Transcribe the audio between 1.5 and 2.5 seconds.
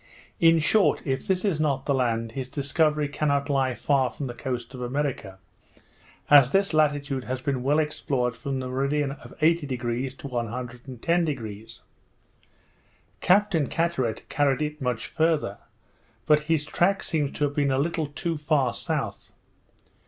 not the land, his